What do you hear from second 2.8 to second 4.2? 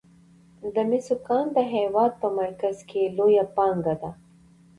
کې لویه پانګه ده.